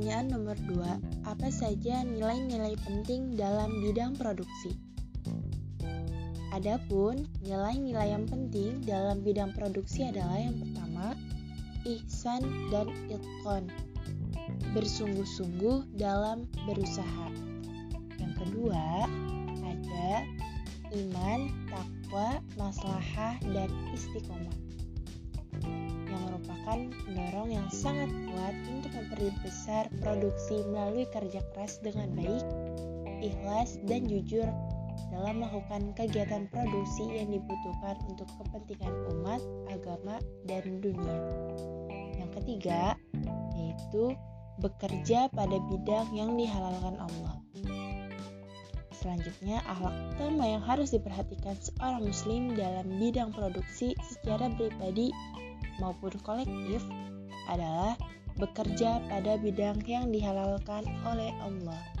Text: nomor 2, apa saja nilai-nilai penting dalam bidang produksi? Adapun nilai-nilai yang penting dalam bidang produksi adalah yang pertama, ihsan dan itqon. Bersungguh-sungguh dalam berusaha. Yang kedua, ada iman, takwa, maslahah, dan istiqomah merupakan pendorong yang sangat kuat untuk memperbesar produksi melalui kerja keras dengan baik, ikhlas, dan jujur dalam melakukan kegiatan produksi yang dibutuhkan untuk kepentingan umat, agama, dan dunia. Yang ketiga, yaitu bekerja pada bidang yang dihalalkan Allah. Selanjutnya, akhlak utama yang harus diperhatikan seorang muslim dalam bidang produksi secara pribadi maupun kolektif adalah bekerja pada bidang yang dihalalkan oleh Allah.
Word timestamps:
nomor 0.00 0.56
2, 0.64 1.28
apa 1.28 1.48
saja 1.52 2.00
nilai-nilai 2.00 2.72
penting 2.88 3.36
dalam 3.36 3.84
bidang 3.84 4.16
produksi? 4.16 4.72
Adapun 6.56 7.28
nilai-nilai 7.44 8.16
yang 8.16 8.24
penting 8.24 8.80
dalam 8.80 9.20
bidang 9.20 9.52
produksi 9.52 10.08
adalah 10.08 10.40
yang 10.40 10.56
pertama, 10.56 11.12
ihsan 11.84 12.40
dan 12.72 12.88
itqon. 13.12 13.68
Bersungguh-sungguh 14.72 15.92
dalam 16.00 16.48
berusaha. 16.64 17.28
Yang 18.16 18.34
kedua, 18.40 19.04
ada 19.60 20.24
iman, 20.96 21.40
takwa, 21.68 22.40
maslahah, 22.56 23.36
dan 23.52 23.68
istiqomah 23.92 24.79
merupakan 26.70 27.02
pendorong 27.02 27.50
yang 27.50 27.68
sangat 27.74 28.10
kuat 28.30 28.54
untuk 28.70 28.92
memperbesar 28.94 29.90
produksi 29.98 30.62
melalui 30.70 31.02
kerja 31.10 31.42
keras 31.50 31.82
dengan 31.82 32.14
baik, 32.14 32.46
ikhlas, 33.26 33.82
dan 33.90 34.06
jujur 34.06 34.46
dalam 35.10 35.42
melakukan 35.42 35.90
kegiatan 35.98 36.46
produksi 36.54 37.10
yang 37.10 37.34
dibutuhkan 37.34 37.98
untuk 38.06 38.30
kepentingan 38.38 38.94
umat, 39.18 39.42
agama, 39.74 40.22
dan 40.46 40.78
dunia. 40.78 41.18
Yang 42.14 42.30
ketiga, 42.38 42.94
yaitu 43.58 44.14
bekerja 44.62 45.26
pada 45.34 45.56
bidang 45.74 46.06
yang 46.14 46.38
dihalalkan 46.38 47.02
Allah. 47.02 47.34
Selanjutnya, 48.94 49.58
akhlak 49.66 49.96
utama 50.14 50.44
yang 50.46 50.62
harus 50.62 50.94
diperhatikan 50.94 51.56
seorang 51.58 52.06
muslim 52.06 52.54
dalam 52.54 52.86
bidang 53.00 53.34
produksi 53.34 53.96
secara 54.06 54.52
pribadi 54.54 55.10
maupun 55.80 56.12
kolektif 56.22 56.84
adalah 57.48 57.96
bekerja 58.38 59.02
pada 59.10 59.36
bidang 59.40 59.82
yang 59.84 60.12
dihalalkan 60.12 60.86
oleh 61.04 61.34
Allah. 61.42 61.99